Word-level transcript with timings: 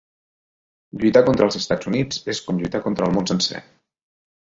Lluitar 1.01 1.21
contra 1.27 1.45
els 1.49 1.57
Estats 1.59 1.89
Units 1.91 2.23
és 2.33 2.39
com 2.47 2.61
lluitar 2.63 2.81
contra 2.87 3.11
el 3.11 3.15
món 3.19 3.29
sencer. 3.33 3.63